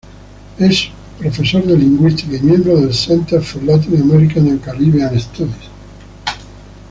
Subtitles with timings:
[0.57, 0.87] Es
[1.19, 5.69] profesor de lingüística y miembro del "Center for Latin American and Caribbean Studies".